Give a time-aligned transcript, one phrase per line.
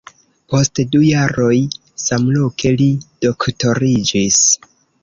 [0.53, 1.59] Post du jaroj
[2.07, 2.91] samloke li
[3.29, 4.43] doktoriĝis.